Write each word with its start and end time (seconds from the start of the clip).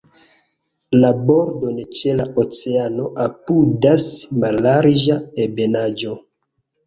La 1.01 1.09
bordon 1.27 1.75
ĉe 1.97 2.15
la 2.21 2.25
oceano 2.45 3.05
apudas 3.27 4.07
mallarĝa 4.45 5.19
ebenaĵo. 5.47 6.17